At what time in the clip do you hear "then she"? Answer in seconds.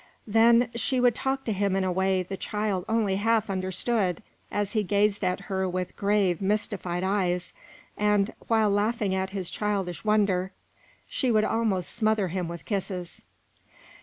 0.25-0.99